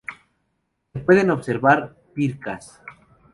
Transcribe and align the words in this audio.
Se 0.93 0.99
pueden 1.01 1.29
observar 1.29 1.95
pircas. 2.15 2.81